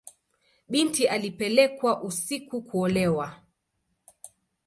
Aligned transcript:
Binti 0.69 1.07
alipelekwa 1.07 2.03
usiku 2.03 2.61
kuolewa. 2.61 3.37